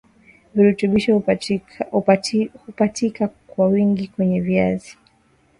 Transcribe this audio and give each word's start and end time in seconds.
Virutubisho 0.55 1.21
hupatika 2.71 3.27
kwa 3.47 3.65
wingi 3.67 4.07
kwenye 4.07 4.41
viazi 4.41 4.97